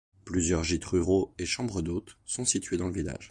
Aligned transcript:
Plusieurs 0.25 0.63
gîtes 0.63 0.85
ruraux 0.85 1.31
et 1.37 1.45
chambres 1.45 1.83
d'hôtes 1.83 2.17
sont 2.25 2.43
situés 2.43 2.75
dans 2.77 2.87
le 2.87 2.93
village. 2.95 3.19